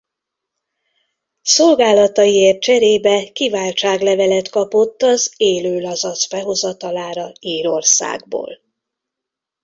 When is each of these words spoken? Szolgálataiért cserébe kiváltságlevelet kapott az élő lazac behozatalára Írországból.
Szolgálataiért 1.41 2.61
cserébe 2.61 3.31
kiváltságlevelet 3.31 4.49
kapott 4.49 5.01
az 5.01 5.33
élő 5.37 5.79
lazac 5.79 6.27
behozatalára 6.29 7.31
Írországból. 7.39 8.59